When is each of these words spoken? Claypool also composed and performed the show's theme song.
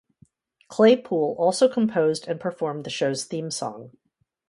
Claypool 0.67 1.35
also 1.37 1.69
composed 1.69 2.27
and 2.27 2.39
performed 2.39 2.85
the 2.85 2.89
show's 2.89 3.25
theme 3.25 3.51
song. 3.51 3.91